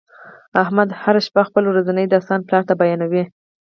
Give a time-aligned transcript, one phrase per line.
[0.63, 3.23] احمد هر شپه خپل ورځنی داستان پلار ته بیانوي.